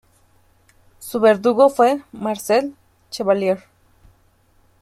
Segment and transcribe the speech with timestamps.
[0.97, 2.73] Su verdugo fue Marcel
[3.11, 3.59] Chevalier.